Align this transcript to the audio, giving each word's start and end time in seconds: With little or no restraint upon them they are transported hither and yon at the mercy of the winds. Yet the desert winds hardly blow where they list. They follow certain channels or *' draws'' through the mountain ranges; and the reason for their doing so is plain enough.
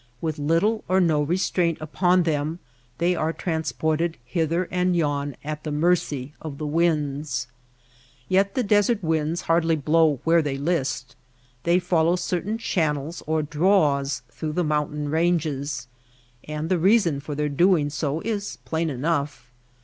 With 0.19 0.39
little 0.39 0.83
or 0.87 0.99
no 0.99 1.21
restraint 1.21 1.77
upon 1.79 2.23
them 2.23 2.57
they 2.97 3.15
are 3.15 3.31
transported 3.31 4.17
hither 4.25 4.67
and 4.71 4.95
yon 4.95 5.35
at 5.43 5.63
the 5.63 5.71
mercy 5.71 6.33
of 6.41 6.57
the 6.57 6.65
winds. 6.65 7.45
Yet 8.27 8.55
the 8.55 8.63
desert 8.63 9.03
winds 9.03 9.41
hardly 9.41 9.75
blow 9.75 10.19
where 10.23 10.41
they 10.41 10.57
list. 10.57 11.15
They 11.65 11.77
follow 11.77 12.15
certain 12.15 12.57
channels 12.57 13.21
or 13.27 13.43
*' 13.43 13.43
draws'' 13.59 14.23
through 14.31 14.53
the 14.53 14.63
mountain 14.63 15.09
ranges; 15.09 15.87
and 16.45 16.69
the 16.69 16.79
reason 16.79 17.19
for 17.19 17.35
their 17.35 17.47
doing 17.49 17.91
so 17.91 18.21
is 18.21 18.57
plain 18.65 18.89
enough. 18.89 19.51